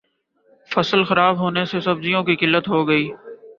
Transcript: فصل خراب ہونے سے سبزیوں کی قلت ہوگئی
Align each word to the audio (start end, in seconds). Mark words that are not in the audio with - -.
فصل 0.71 1.03
خراب 1.03 1.37
ہونے 1.39 1.65
سے 1.65 1.79
سبزیوں 1.81 2.23
کی 2.23 2.35
قلت 2.35 2.67
ہوگئی 2.67 3.09